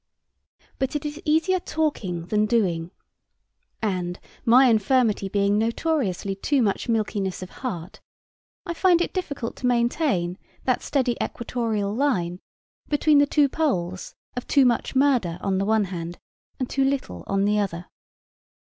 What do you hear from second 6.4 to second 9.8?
much milkiness of heart, I find it difficult to